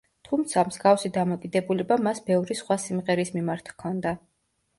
თუმცა, 0.27 0.61
მსგავსი 0.69 1.11
დამოკიდებულება 1.17 1.99
მას 2.07 2.23
ბევრი 2.31 2.59
სხვა 2.63 2.79
სიმღერის 2.87 3.33
მიმართ 3.37 3.71
ჰქონდა. 3.77 4.17